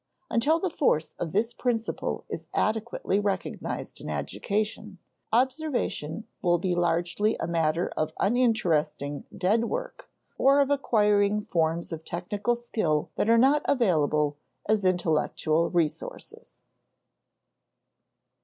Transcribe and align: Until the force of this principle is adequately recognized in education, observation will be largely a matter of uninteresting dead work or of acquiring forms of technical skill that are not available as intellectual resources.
Until 0.31 0.59
the 0.59 0.71
force 0.71 1.13
of 1.19 1.31
this 1.31 1.53
principle 1.53 2.25
is 2.27 2.47
adequately 2.55 3.19
recognized 3.19 4.01
in 4.01 4.09
education, 4.09 4.97
observation 5.31 6.25
will 6.41 6.57
be 6.57 6.73
largely 6.73 7.35
a 7.39 7.45
matter 7.45 7.89
of 7.89 8.11
uninteresting 8.19 9.25
dead 9.37 9.65
work 9.65 10.09
or 10.39 10.59
of 10.59 10.71
acquiring 10.71 11.39
forms 11.41 11.93
of 11.93 12.03
technical 12.03 12.55
skill 12.55 13.11
that 13.15 13.29
are 13.29 13.37
not 13.37 13.61
available 13.67 14.37
as 14.67 14.83
intellectual 14.83 15.69
resources. 15.69 16.61